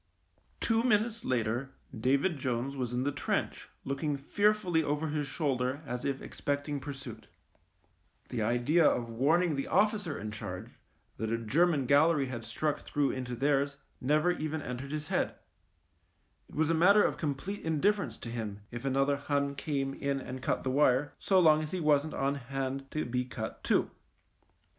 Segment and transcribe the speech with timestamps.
[0.59, 6.05] Two minutes later David Jones was in the trench looking fearfully over his shoulder as
[6.05, 7.27] if expecting pursuit.
[8.29, 10.71] The idea of warning the officer in charge
[11.17, 15.35] that a German gallery had struck through into theirs never even entered his head
[16.49, 19.17] It was a matter of com 104 THE MINE plete indifference to him if another
[19.17, 23.05] Hun came in and cut the wire, so long as he wasn't on hand to
[23.05, 23.91] be cut too.